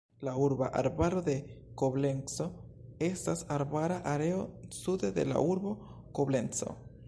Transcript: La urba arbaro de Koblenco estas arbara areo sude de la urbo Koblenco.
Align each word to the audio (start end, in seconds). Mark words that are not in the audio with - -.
La 0.27 0.31
urba 0.43 0.69
arbaro 0.77 1.21
de 1.27 1.35
Koblenco 1.81 2.47
estas 3.09 3.45
arbara 3.59 4.01
areo 4.15 4.41
sude 4.81 5.15
de 5.19 5.31
la 5.33 5.45
urbo 5.53 5.75
Koblenco. 6.21 6.77